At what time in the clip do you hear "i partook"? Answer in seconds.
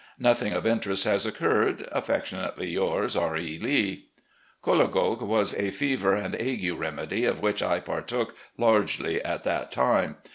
7.61-8.35